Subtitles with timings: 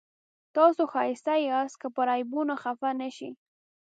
[0.55, 3.29] تاسو ښایسته یاست که پر عیبونو خفه نه شئ.